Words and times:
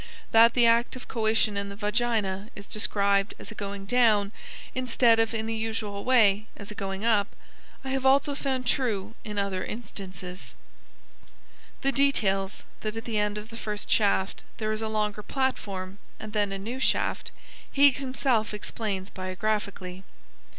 That 0.31 0.55
the 0.55 0.65
act 0.65 0.95
of 0.95 1.07
coition 1.07 1.55
in 1.55 1.69
the 1.69 1.75
vagina 1.75 2.49
is 2.55 2.65
described 2.65 3.35
as 3.37 3.51
a 3.51 3.53
going 3.53 3.85
down 3.85 4.31
instead 4.73 5.19
of 5.19 5.31
in 5.31 5.45
the 5.45 5.53
usual 5.53 6.03
way 6.03 6.47
as 6.57 6.71
a 6.71 6.73
going 6.73 7.05
up, 7.05 7.35
I 7.85 7.89
have 7.89 8.03
also 8.03 8.33
found 8.33 8.65
true 8.65 9.13
in 9.23 9.37
other 9.37 9.63
instances. 9.63 10.55
The 11.81 11.91
details 11.91 12.63
that 12.79 12.97
at 12.97 13.05
the 13.05 13.19
end 13.19 13.37
of 13.37 13.49
the 13.51 13.57
first 13.57 13.91
shaft 13.91 14.41
there 14.57 14.71
is 14.71 14.81
a 14.81 14.87
longer 14.87 15.21
platform 15.21 15.99
and 16.19 16.33
then 16.33 16.51
a 16.51 16.57
new 16.57 16.79
shaft, 16.79 17.29
he 17.71 17.91
himself 17.91 18.55
explains 18.55 19.11
biographically. 19.11 20.03